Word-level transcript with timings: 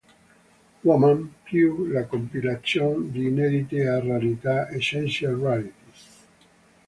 Woman" 0.83 1.31
più 1.43 1.85
la 1.85 2.05
compilation 2.07 3.11
di 3.11 3.27
inediti 3.27 3.75
e 3.75 4.01
rarità 4.03 4.67
"Essential 4.71 5.37
Rarities". 5.39 6.07